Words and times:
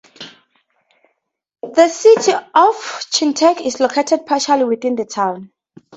The 1.61 1.87
City 1.87 2.31
of 2.31 2.47
Chetek 3.11 3.61
is 3.63 3.79
located 3.79 4.25
partially 4.25 4.63
within 4.63 4.95
the 4.95 5.05
town. 5.05 5.51